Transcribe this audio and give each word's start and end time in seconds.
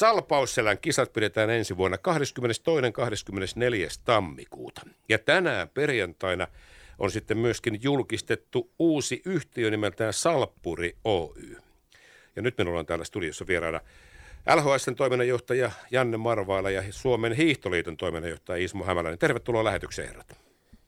Salpausselän 0.00 0.78
kisat 0.78 1.12
pidetään 1.12 1.50
ensi 1.50 1.76
vuonna 1.76 1.98
22. 1.98 2.62
24. 2.92 3.88
tammikuuta. 4.04 4.82
Ja 5.08 5.18
tänään 5.18 5.68
perjantaina 5.68 6.46
on 6.98 7.10
sitten 7.10 7.38
myöskin 7.38 7.78
julkistettu 7.82 8.70
uusi 8.78 9.22
yhtiö 9.24 9.70
nimeltään 9.70 10.12
Salppuri 10.12 10.96
Oy. 11.04 11.56
Ja 12.36 12.42
nyt 12.42 12.58
minulla 12.58 12.78
on 12.78 12.86
täällä 12.86 13.04
studiossa 13.04 13.46
vieraana 13.46 13.80
LHSn 14.56 14.94
toiminnanjohtaja 14.94 15.70
Janne 15.90 16.16
Marvaila 16.16 16.70
ja 16.70 16.82
Suomen 16.90 17.32
hiihtoliiton 17.32 17.96
toiminnanjohtaja 17.96 18.64
Ismo 18.64 18.84
Hämäläinen. 18.84 19.18
Tervetuloa 19.18 19.64
lähetykseen, 19.64 20.08
herrat. 20.08 20.36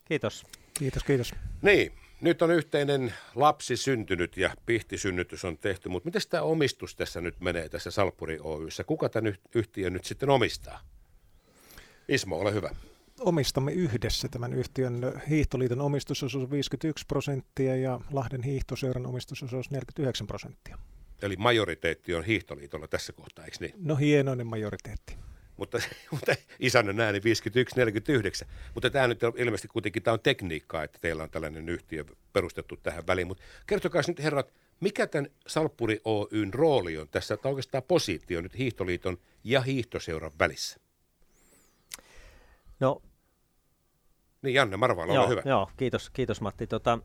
Kiitos. 0.04 0.46
Kiitos, 0.74 1.04
kiitos. 1.04 1.34
Niin, 1.62 1.92
nyt 2.22 2.42
on 2.42 2.50
yhteinen 2.50 3.14
lapsi 3.34 3.76
syntynyt 3.76 4.36
ja 4.36 4.54
pihtisynnytys 4.66 5.44
on 5.44 5.58
tehty, 5.58 5.88
mutta 5.88 6.06
miten 6.06 6.22
tämä 6.30 6.42
omistus 6.42 6.96
tässä 6.96 7.20
nyt 7.20 7.40
menee 7.40 7.68
tässä 7.68 7.90
Salppuri 7.90 8.38
Oyssä? 8.40 8.84
Kuka 8.84 9.08
tämän 9.08 9.34
yhtiön 9.54 9.92
nyt 9.92 10.04
sitten 10.04 10.30
omistaa? 10.30 10.80
Ismo, 12.08 12.36
ole 12.36 12.54
hyvä. 12.54 12.70
Omistamme 13.20 13.72
yhdessä 13.72 14.28
tämän 14.28 14.52
yhtiön 14.52 15.20
hiihtoliiton 15.28 15.80
omistusosuus 15.80 16.50
51 16.50 17.04
prosenttia 17.06 17.76
ja 17.76 18.00
Lahden 18.12 18.42
hiihtoseuran 18.42 19.06
omistusosuus 19.06 19.70
49 19.70 20.26
prosenttia. 20.26 20.78
Eli 21.22 21.36
majoriteetti 21.36 22.14
on 22.14 22.24
hiihtoliitolla 22.24 22.88
tässä 22.88 23.12
kohtaa, 23.12 23.44
eikö 23.44 23.56
niin? 23.60 23.74
No 23.78 23.96
hienoinen 23.96 24.46
majoriteetti. 24.46 25.16
Mutta, 25.62 25.78
mutta 26.10 26.34
isännän 26.60 27.00
ääni 27.00 27.18
51-49. 27.18 27.22
Mutta 28.74 28.90
tämä 28.90 29.08
nyt 29.08 29.22
on 29.22 29.32
ilmeisesti 29.36 29.68
kuitenkin 29.68 30.02
tämä 30.02 30.12
on 30.12 30.20
tekniikkaa, 30.20 30.84
että 30.84 30.98
teillä 31.00 31.22
on 31.22 31.30
tällainen 31.30 31.68
yhtiö 31.68 32.04
perustettu 32.32 32.76
tähän 32.76 33.06
väliin. 33.06 33.26
Mutta 33.26 33.42
kertokaa 33.66 34.02
nyt 34.08 34.22
herrat, 34.22 34.52
mikä 34.80 35.06
tämän 35.06 35.30
Salppuri 35.46 36.00
Oyn 36.04 36.54
rooli 36.54 36.98
on 36.98 37.08
tässä, 37.08 37.36
tai 37.36 37.52
oikeastaan 37.52 37.82
positio 37.82 38.40
nyt 38.40 38.58
Hiihtoliiton 38.58 39.18
ja 39.44 39.60
Hiihtoseuran 39.60 40.32
välissä? 40.38 40.80
No 42.80 43.02
niin 44.42 44.54
Janne 44.54 44.76
Marvala, 44.76 45.14
joo, 45.14 45.22
ole 45.24 45.30
hyvä. 45.30 45.42
Joo, 45.44 45.70
kiitos, 45.76 46.10
kiitos 46.10 46.40
Matti. 46.40 46.66
Tota, 46.66 46.98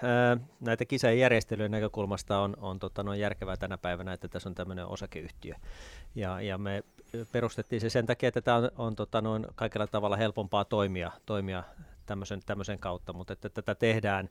näitä 0.60 0.84
kisojen 0.84 1.18
järjestelyjen 1.18 1.70
näkökulmasta 1.70 2.38
on, 2.38 2.56
on 2.60 2.78
tota, 2.78 3.02
no, 3.02 3.14
järkevää 3.14 3.56
tänä 3.56 3.78
päivänä, 3.78 4.12
että 4.12 4.28
tässä 4.28 4.48
on 4.48 4.54
tämmöinen 4.54 4.86
osakeyhtiö. 4.86 5.54
Ja, 6.14 6.40
ja 6.40 6.58
me 6.58 6.82
perustettiin 7.32 7.80
se 7.80 7.90
sen 7.90 8.06
takia, 8.06 8.28
että 8.28 8.40
tämä 8.40 8.56
on, 8.56 8.70
on 8.76 8.96
tota, 8.96 9.20
noin 9.20 9.46
kaikella 9.54 9.86
tavalla 9.86 10.16
helpompaa 10.16 10.64
toimia, 10.64 11.10
toimia 11.26 11.62
tämmöisen, 12.06 12.40
tämmöisen 12.46 12.78
kautta, 12.78 13.12
mutta 13.12 13.32
että 13.32 13.48
tätä 13.48 13.74
tehdään, 13.74 14.28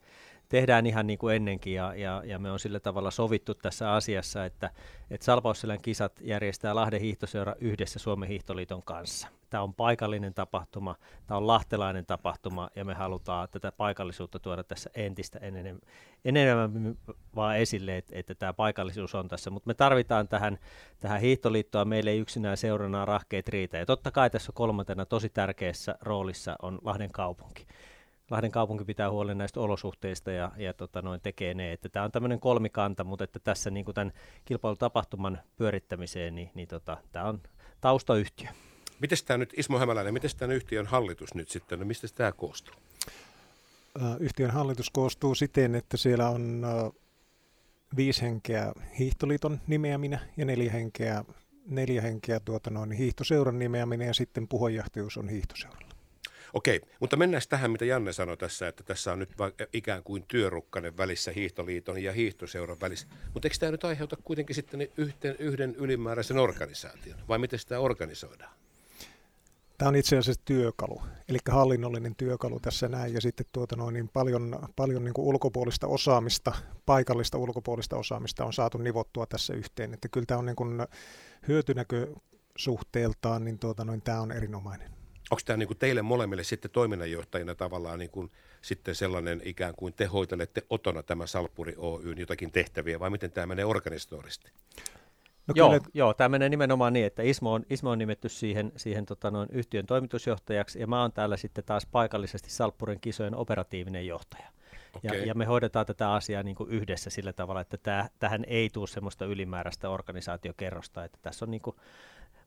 tehdään 0.52 0.86
ihan 0.86 1.08
niin 1.08 1.20
kuin 1.20 1.36
ennenkin 1.36 1.74
ja, 1.74 1.96
ja, 1.96 2.24
ja 2.26 2.40
me 2.40 2.52
on 2.52 2.60
sillä 2.60 2.80
tavalla 2.80 3.12
sovittu 3.12 3.54
tässä 3.54 3.94
asiassa, 3.94 4.46
että, 4.46 4.70
että 5.10 5.26
Salpausselän 5.26 5.82
kisat 5.82 6.20
järjestää 6.22 6.76
Lahden 6.76 7.02
hiihtoseura 7.02 7.56
yhdessä 7.60 8.00
Suomen 8.00 8.30
hiihtoliiton 8.30 8.84
kanssa. 8.84 9.28
Tämä 9.50 9.64
on 9.64 9.74
paikallinen 9.74 10.34
tapahtuma, 10.34 10.96
tämä 11.28 11.38
on 11.38 11.48
lahtelainen 11.48 12.06
tapahtuma 12.06 12.70
ja 12.76 12.86
me 12.86 12.94
halutaan 12.94 13.48
tätä 13.52 13.72
paikallisuutta 13.72 14.40
tuoda 14.40 14.64
tässä 14.64 14.90
entistä 14.94 15.40
enemmän, 15.40 15.82
enemmän 16.26 16.98
vaan 17.36 17.58
esille, 17.58 17.98
että, 17.98 18.14
että 18.16 18.36
tämä 18.36 18.54
paikallisuus 18.54 19.16
on 19.16 19.28
tässä, 19.28 19.50
mutta 19.50 19.68
me 19.68 19.74
tarvitaan 19.74 20.28
tähän, 20.28 20.58
tähän 21.00 21.22
hiihtoliittoa, 21.22 21.86
meille 21.86 22.10
ei 22.10 22.20
yksinään 22.20 22.58
seurana 22.58 23.06
rahkeet 23.06 23.50
riitä 23.50 23.78
ja 23.78 23.86
totta 23.86 24.12
kai 24.12 24.30
tässä 24.30 24.52
kolmantena 24.56 25.06
tosi 25.06 25.30
tärkeässä 25.30 25.96
roolissa 26.02 26.56
on 26.62 26.80
Lahden 26.84 27.12
kaupunki. 27.12 27.66
Lahden 28.32 28.52
kaupunki 28.52 28.86
pitää 28.86 29.12
huolen 29.12 29.38
näistä 29.38 29.60
olosuhteista 29.60 30.32
ja, 30.32 30.52
ja 30.58 30.74
tota 30.74 31.02
noin, 31.02 31.22
tekee 31.22 31.54
ne. 31.54 31.72
Että 31.72 31.90
tämä 31.90 32.06
on 32.06 32.12
tämmöinen 32.12 32.40
kolmikanta, 32.40 33.04
mutta 33.04 33.24
että 33.24 33.40
tässä 33.40 33.70
niin 33.70 33.86
kuin 33.86 33.96
tämän 33.96 34.14
kilpailutapahtuman 34.46 35.40
pyörittämiseen, 35.56 36.36
niin, 36.36 36.52
niin 36.54 36.68
tota, 36.68 36.98
tämä 37.12 37.26
on 37.26 37.42
taustayhtiö. 37.82 38.50
Miten 39.00 39.18
tämä 39.26 39.38
nyt, 39.38 39.54
Ismo 39.58 39.80
Hämäläinen, 39.80 40.14
miten 40.14 40.30
tämän 40.38 40.56
yhtiön 40.56 40.86
hallitus 40.86 41.34
nyt 41.34 41.50
sitten, 41.50 41.80
no 41.80 41.86
mistä 41.86 42.08
tämä 42.16 42.32
koostuu? 42.32 42.76
Yhtiön 44.20 44.52
hallitus 44.52 44.90
koostuu 44.90 45.36
siten, 45.36 45.76
että 45.76 45.98
siellä 45.98 46.30
on 46.30 46.66
viisi 47.96 48.22
henkeä 48.22 48.74
hiihtoliiton 49.00 49.62
nimeäminä 49.68 50.20
ja 50.38 50.46
neljä 50.46 50.72
henkeä, 50.72 51.26
neljä 51.66 52.02
henkeä 52.02 52.40
tuota 52.40 52.70
noin, 52.70 52.92
hiihtoseuran 52.92 53.60
nimeäminen 53.60 54.08
ja 54.08 54.14
sitten 54.14 54.48
puheenjohtajuus 54.48 55.18
on 55.18 55.30
hiihtoseuralla. 55.30 55.91
Okei, 56.54 56.82
mutta 57.00 57.18
mennään 57.18 57.42
tähän, 57.50 57.72
mitä 57.72 57.86
Janne 57.86 58.14
sanoi 58.14 58.38
tässä, 58.38 58.68
että 58.68 58.84
tässä 58.84 59.12
on 59.12 59.20
nyt 59.20 59.30
ikään 59.74 60.04
kuin 60.04 60.26
työrukkanen 60.28 60.98
välissä 60.98 61.32
hiihtoliiton 61.32 62.04
ja 62.04 62.14
hiihtoseuran 62.14 62.80
välissä. 62.82 63.08
Mutta 63.34 63.48
eikö 63.48 63.58
tämä 63.60 63.72
nyt 63.72 63.84
aiheuta 63.84 64.18
kuitenkin 64.24 64.56
sitten 64.56 64.88
yhden, 64.98 65.36
yhden 65.40 65.76
ylimääräisen 65.76 66.38
organisaation, 66.38 67.20
vai 67.28 67.40
miten 67.40 67.60
sitä 67.60 67.80
organisoidaan? 67.80 68.54
Tämä 69.78 69.90
on 69.90 69.96
itse 69.96 70.18
asiassa 70.18 70.42
työkalu, 70.46 71.02
eli 71.30 71.38
hallinnollinen 71.50 72.16
työkalu 72.16 72.60
tässä 72.60 72.88
näin, 72.88 73.14
ja 73.14 73.22
sitten 73.22 73.46
tuota 73.52 73.76
noin, 73.76 73.94
niin 73.94 74.10
paljon, 74.10 74.60
paljon 74.76 75.04
niin 75.04 75.14
kuin 75.14 75.28
ulkopuolista 75.28 75.88
osaamista, 75.88 76.54
paikallista 76.86 77.38
ulkopuolista 77.38 77.98
osaamista 77.98 78.46
on 78.46 78.54
saatu 78.54 78.78
nivottua 78.78 79.26
tässä 79.26 79.54
yhteen, 79.54 79.94
että 79.94 80.08
kyllä 80.08 80.26
tämä 80.26 80.38
on 80.38 80.46
niin 80.46 80.56
kuin 80.56 80.88
hyötynäkösuhteeltaan, 81.48 83.44
niin, 83.44 83.60
tuota 83.60 83.86
noin, 83.86 84.02
tämä 84.02 84.22
on 84.22 84.32
erinomainen. 84.32 85.01
Onko 85.32 85.42
tämä 85.46 85.58
niin 85.58 85.78
teille 85.80 86.02
molemmille 86.02 86.44
sitten 86.44 86.72
toiminnanjohtajina 86.72 87.56
tavallaan 87.56 88.00
niin 88.00 88.12
kuin 88.12 88.32
sitten 88.62 88.96
sellainen 88.96 89.42
ikään 89.46 89.74
kuin 89.76 89.94
te 89.94 90.06
hoitelette 90.06 90.64
otona 90.70 91.04
tämä 91.04 91.28
Salppuri 91.28 91.76
Oyn 91.78 92.18
jotakin 92.18 92.52
tehtäviä 92.52 93.00
vai 93.00 93.10
miten 93.10 93.32
tämä 93.32 93.48
menee 93.48 93.66
organisatorisesti? 93.66 94.52
No 95.48 95.54
joo, 95.56 95.70
kyllä... 95.70 95.84
joo, 95.94 96.14
tämä 96.14 96.30
menee 96.30 96.50
nimenomaan 96.50 96.94
niin, 96.94 97.06
että 97.06 97.24
Ismo 97.24 97.54
on, 97.54 97.66
Ismo 97.70 97.90
on 97.90 97.98
nimetty 97.98 98.30
siihen, 98.30 98.72
siihen 98.76 99.06
tota 99.06 99.32
noin, 99.32 99.50
yhtiön 99.52 99.86
toimitusjohtajaksi 99.86 100.80
ja 100.80 100.88
mä 100.88 101.02
oon 101.02 101.12
täällä 101.12 101.38
sitten 101.38 101.64
taas 101.64 101.86
paikallisesti 101.86 102.50
Salppurin 102.50 103.00
kisojen 103.00 103.36
operatiivinen 103.36 104.08
johtaja. 104.08 104.48
Okay. 104.94 105.18
Ja, 105.18 105.26
ja 105.26 105.34
me 105.34 105.46
hoidetaan 105.46 105.86
tätä 105.86 106.14
asiaa 106.14 106.44
niin 106.44 106.56
kuin 106.56 106.70
yhdessä 106.70 107.10
sillä 107.10 107.34
tavalla, 107.34 107.62
että 107.62 107.78
tämä, 107.78 108.10
tähän 108.20 108.44
ei 108.48 108.70
tule 108.70 108.88
semmoista 108.88 109.26
ylimääräistä 109.26 109.90
organisaatiokerrosta, 109.90 111.04
että 111.04 111.20
tässä 111.22 111.46
on 111.46 111.52
niin 111.52 111.62
kuin 111.62 111.76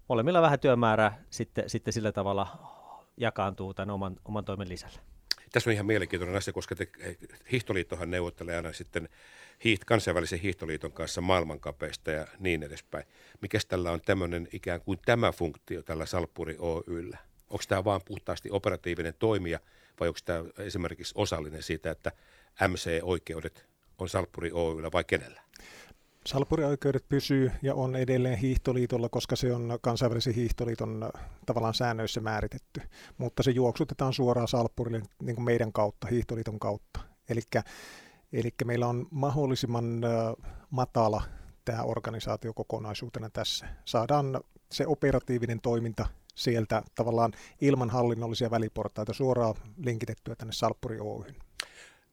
molemmilla 0.09 0.43
vähän 0.43 0.61
työmäärää 0.61 1.23
sitten, 1.31 1.71
sitten 1.71 1.93
sillä 1.93 2.13
tavalla 2.13 2.47
jakaantuu 3.17 3.75
tämän 3.75 3.91
oman, 3.91 4.17
oman 4.25 4.45
toimen 4.45 4.69
lisällä. 4.69 4.99
Tässä 5.53 5.71
on 5.71 5.75
ihan 5.75 5.87
mielenkiintoinen 5.87 6.37
asia, 6.37 6.53
koska 6.53 6.75
te, 6.77 6.89
Hiihtoliittohan 7.53 8.11
neuvottelee 8.11 8.57
aina 8.57 8.73
sitten 8.73 9.09
hiiht, 9.65 9.85
kansainvälisen 9.85 10.39
hiihtoliiton 10.39 10.93
kanssa 10.93 11.21
maailmankapeista 11.21 12.11
ja 12.11 12.27
niin 12.39 12.63
edespäin. 12.63 13.05
Mikäs 13.41 13.67
tällä 13.67 13.91
on 13.91 14.01
tämmöinen 14.01 14.49
ikään 14.53 14.81
kuin 14.81 14.99
tämä 15.07 15.33
funktio 15.33 15.83
tällä 15.83 16.07
Salppuri 16.07 16.57
Oyllä? 16.59 17.19
Onko 17.51 17.65
tämä 17.69 17.85
vaan 17.85 18.01
puhtaasti 18.05 18.49
operatiivinen 18.53 19.15
toimija 19.19 19.59
vai 20.01 20.09
onko 20.09 20.21
tämä 20.25 20.45
esimerkiksi 20.59 21.15
osallinen 21.17 21.63
siitä, 21.63 21.91
että 21.91 22.13
MC-oikeudet 22.69 23.67
on 23.99 24.09
Salppuri 24.09 24.51
Oyllä 24.53 24.93
vai 24.93 25.05
kenellä? 25.05 25.43
Salpurioikeudet 26.27 27.09
pysyy 27.09 27.53
ja 27.63 27.75
on 27.75 27.97
edelleen 27.97 28.39
hiihtoliitolla, 28.39 29.09
koska 29.09 29.37
se 29.37 29.53
on 29.53 29.79
kansainvälisen 29.81 30.35
hiihtoliiton 30.35 31.03
äh, 31.03 31.25
tavallaan 31.47 31.75
säännöissä 31.75 32.21
määritetty. 32.21 32.81
Mutta 33.19 33.43
se 33.43 33.51
juoksutetaan 33.51 34.13
suoraan 34.13 34.49
Salppurille 34.49 35.03
niin 35.23 35.37
kuin 35.37 35.45
meidän 35.45 35.73
kautta, 35.73 36.07
hiihtoliiton 36.07 36.59
kautta. 36.59 37.01
Eli 38.33 38.51
meillä 38.65 38.87
on 38.87 39.07
mahdollisimman 39.11 40.05
äh, 40.05 40.11
matala 40.71 41.23
tämä 41.65 41.83
organisaatio 41.83 42.53
kokonaisuutena 42.53 43.31
tässä. 43.31 43.67
Saadaan 43.85 44.41
se 44.73 44.87
operatiivinen 44.87 45.61
toiminta 45.61 46.07
sieltä 46.35 46.83
tavallaan 46.95 47.33
ilman 47.61 47.91
hallinnollisia 47.91 48.51
väliportaita 48.51 49.13
suoraan 49.13 49.55
linkitettyä 49.77 50.37
tänne 50.37 50.53
Salppuri 50.53 51.01
Oyhyn. 51.01 51.37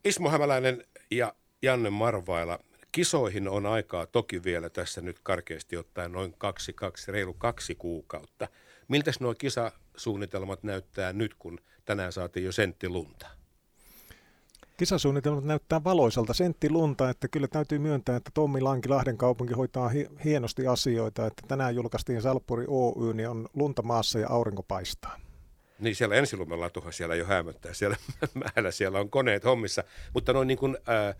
Ismo 0.06 0.30
Hämäläinen 0.30 0.84
ja 1.12 1.34
Janne 1.62 1.90
Marvaila, 1.90 2.60
Kisoihin 2.92 3.48
on 3.48 3.66
aikaa 3.66 4.06
toki 4.06 4.44
vielä 4.44 4.70
tässä 4.70 5.02
nyt 5.02 5.20
karkeasti 5.24 5.78
ottaen 5.78 6.12
noin 6.12 6.34
kaksi, 6.38 6.74
kaksi, 6.74 7.12
reilu 7.12 7.34
kaksi 7.34 7.76
kuukautta. 7.76 8.48
Miltäs 8.88 9.20
nuo 9.20 9.36
kisasuunnitelmat 9.36 10.64
näyttää 10.64 11.14
nyt, 11.14 11.34
kun 11.34 11.60
tänään 11.86 12.12
saatiin 12.12 12.46
jo 12.46 12.52
sentti 12.52 12.90
lunta? 12.90 13.28
Kisasuunnitelmat 14.78 15.44
näyttää 15.44 15.84
valoisalta 15.84 16.34
sentti 16.34 16.70
lunta, 16.70 17.10
että 17.10 17.28
kyllä 17.28 17.48
täytyy 17.48 17.80
myöntää, 17.80 18.16
että 18.16 18.32
Tommi 18.34 18.62
Lanki 18.62 18.90
Lahden 18.90 19.18
kaupunki 19.18 19.54
hoitaa 19.54 19.90
hi- 19.90 20.10
hienosti 20.24 20.68
asioita, 20.68 21.28
että 21.28 21.44
tänään 21.48 21.76
julkaistiin 21.76 22.22
Salppuri 22.22 22.66
Oy, 22.68 23.14
niin 23.14 23.30
on 23.30 23.48
lunta 23.54 23.82
maassa 23.82 24.20
ja 24.20 24.28
aurinko 24.30 24.64
paistaa. 24.64 25.20
Niin 25.80 25.96
siellä 25.96 26.16
ensilumelaatuhan 26.16 26.94
siellä 26.94 27.16
jo 27.16 27.26
hämöttää, 27.26 27.74
siellä 27.74 27.98
määrä 28.56 28.72
siellä 28.72 29.00
on 29.00 29.10
koneet 29.10 29.44
hommissa, 29.44 29.84
mutta 30.14 30.34
noin 30.34 30.48
niin 30.48 30.58
kuin, 30.58 30.78
äh, 30.90 31.16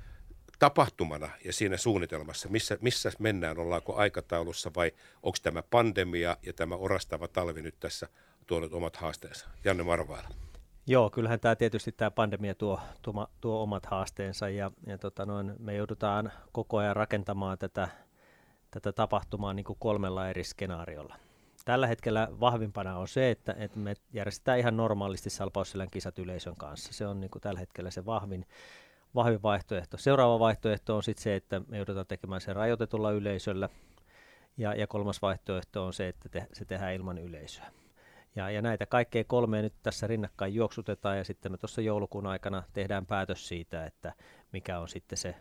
tapahtumana 0.62 1.30
ja 1.46 1.54
siinä 1.54 1.78
suunnitelmassa, 1.78 2.50
missä, 2.50 2.78
missä 2.82 3.12
mennään, 3.20 3.60
ollaanko 3.60 3.96
aikataulussa 3.96 4.72
vai 4.76 4.92
onko 5.24 5.38
tämä 5.44 5.64
pandemia 5.64 6.38
ja 6.44 6.54
tämä 6.54 6.76
orastava 6.76 7.28
talvi 7.28 7.62
nyt 7.62 7.76
tässä 7.80 8.08
tuonut 8.48 8.74
omat 8.74 8.96
haasteensa? 8.96 9.48
Janne 9.64 9.84
Marvaila. 9.84 10.30
Joo, 10.88 11.10
kyllähän 11.10 11.40
tämä 11.40 11.56
tietysti 11.56 11.92
tämä 11.92 12.12
pandemia 12.12 12.56
tuo, 12.56 12.80
tuo, 13.02 13.28
tuo 13.42 13.64
omat 13.64 13.86
haasteensa 13.86 14.50
ja, 14.50 14.72
ja 14.88 14.98
tota 14.98 15.26
noin, 15.26 15.54
me 15.60 15.76
joudutaan 15.76 16.32
koko 16.52 16.78
ajan 16.78 16.96
rakentamaan 16.96 17.58
tätä, 17.58 17.88
tätä 18.72 18.92
tapahtumaa 18.92 19.54
niin 19.54 19.66
kuin 19.66 19.80
kolmella 19.80 20.30
eri 20.30 20.44
skenaariolla. 20.44 21.16
tällä 21.66 21.88
hetkellä 21.88 22.28
vahvimpana 22.40 22.98
on 22.98 23.08
se, 23.08 23.32
että, 23.32 23.56
että 23.58 23.80
me 23.80 23.94
järjestetään 24.14 24.60
ihan 24.60 24.78
normaalisti 24.78 25.30
Salpausselän 25.30 25.90
kisat 25.92 26.20
yleisön 26.20 26.56
kanssa. 26.56 26.94
Se 26.94 27.08
on 27.08 27.22
niin 27.22 27.32
kuin 27.32 27.42
tällä 27.42 27.60
hetkellä 27.60 27.92
se 27.92 28.06
vahvin, 28.06 28.46
vahvin 29.16 29.42
vaihtoehto. 29.42 29.98
Seuraava 29.98 30.40
vaihtoehto 30.40 30.96
on 30.96 31.04
sitten 31.04 31.24
se, 31.24 31.36
että 31.36 31.62
me 31.68 31.78
joudutaan 31.78 32.06
tekemään 32.08 32.42
se 32.42 32.54
rajoitetulla 32.54 33.12
yleisöllä. 33.12 33.70
Ja, 34.58 34.74
ja 34.76 34.88
kolmas 34.88 35.22
vaihtoehto 35.22 35.86
on 35.86 35.94
se, 35.94 36.08
että 36.08 36.30
te, 36.30 36.48
se 36.54 36.66
tehdään 36.66 36.94
ilman 36.94 37.18
yleisöä. 37.18 37.72
Ja, 38.36 38.50
ja 38.50 38.62
näitä 38.62 38.86
kaikkea 38.86 39.24
kolmea 39.24 39.62
nyt 39.62 39.74
tässä 39.84 40.08
rinnakkain 40.08 40.54
juoksutetaan 40.54 41.18
ja 41.18 41.24
sitten 41.24 41.52
me 41.52 41.58
tuossa 41.58 41.82
joulukuun 41.82 42.28
aikana 42.28 42.64
tehdään 42.74 43.06
päätös 43.06 43.48
siitä, 43.48 43.86
että 43.86 44.14
mikä 44.52 44.80
on 44.80 44.88
sitten 44.88 45.18
se, 45.18 45.36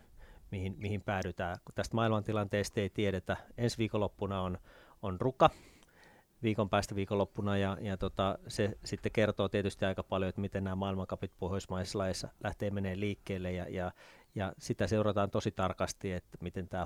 mihin, 0.51 0.75
mihin 0.77 1.01
päädytään. 1.01 1.57
Kun 1.65 1.75
tästä 1.75 1.95
maailmantilanteesta 1.95 2.79
ei 2.79 2.89
tiedetä, 2.89 3.37
ensi 3.57 3.77
viikonloppuna 3.77 4.41
on, 4.41 4.57
on 5.01 5.21
ruka, 5.21 5.49
viikon 6.43 6.69
päästä 6.69 6.95
viikonloppuna 6.95 7.57
ja, 7.57 7.77
ja 7.81 7.97
tota, 7.97 8.39
se 8.47 8.77
sitten 8.83 9.11
kertoo 9.11 9.49
tietysti 9.49 9.85
aika 9.85 10.03
paljon, 10.03 10.29
että 10.29 10.41
miten 10.41 10.63
nämä 10.63 10.75
maailmankapit 10.75 11.31
pohjoismaisissa 11.39 12.29
lähtee 12.43 12.69
menee 12.69 12.99
liikkeelle 12.99 13.51
ja, 13.51 13.65
ja, 13.69 13.91
ja 14.35 14.53
sitä 14.57 14.87
seurataan 14.87 15.31
tosi 15.31 15.51
tarkasti, 15.51 16.11
että 16.11 16.37
miten 16.41 16.69
tämä 16.69 16.79